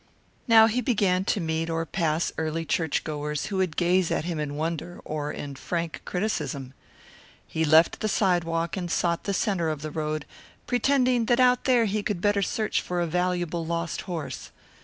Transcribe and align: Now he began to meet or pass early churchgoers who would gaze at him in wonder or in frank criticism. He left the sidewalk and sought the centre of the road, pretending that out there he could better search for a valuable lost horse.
Now 0.47 0.65
he 0.65 0.81
began 0.81 1.25
to 1.25 1.39
meet 1.39 1.69
or 1.69 1.85
pass 1.85 2.31
early 2.39 2.65
churchgoers 2.65 3.45
who 3.45 3.57
would 3.57 3.77
gaze 3.77 4.09
at 4.09 4.25
him 4.25 4.39
in 4.39 4.55
wonder 4.55 4.99
or 5.05 5.31
in 5.31 5.53
frank 5.53 6.01
criticism. 6.05 6.73
He 7.45 7.63
left 7.63 7.99
the 7.99 8.09
sidewalk 8.09 8.75
and 8.75 8.89
sought 8.89 9.25
the 9.25 9.33
centre 9.35 9.69
of 9.69 9.83
the 9.83 9.91
road, 9.91 10.25
pretending 10.65 11.25
that 11.25 11.39
out 11.39 11.65
there 11.65 11.85
he 11.85 12.01
could 12.01 12.19
better 12.19 12.41
search 12.41 12.81
for 12.81 12.99
a 12.99 13.05
valuable 13.05 13.63
lost 13.63 14.01
horse. 14.09 14.49